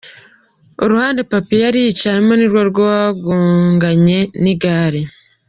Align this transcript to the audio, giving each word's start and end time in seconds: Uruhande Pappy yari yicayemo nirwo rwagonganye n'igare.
Uruhande 0.83 1.21
Pappy 1.31 1.55
yari 1.63 1.79
yicayemo 1.85 2.33
nirwo 2.35 2.61
rwagonganye 2.71 4.19
n'igare. 4.41 5.01